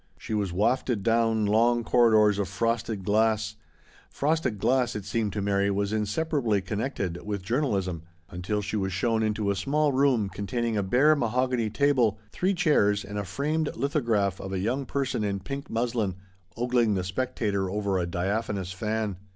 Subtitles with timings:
[0.17, 3.55] She was wafted down long corridors of frosted glass—
[4.19, 8.01] frosted glass, it seemed to Mary, was inseparately connected with journalism—
[8.31, 12.55] until she was shown into a small room con taining a bare mahogany table, three
[12.55, 16.15] chairs, and a framed lithograph of a young person in pink muslin
[16.57, 19.17] ogling the spectator over a dia phanous fan.